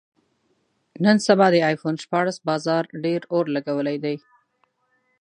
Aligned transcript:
نن 1.03 1.17
سبا 1.27 1.47
د 1.53 1.55
ایفون 1.69 1.95
شپاړس 2.03 2.37
بازار 2.47 2.83
ډېر 3.05 3.21
اور 3.33 3.45
لګولی 3.55 3.97
دی. 4.03 4.15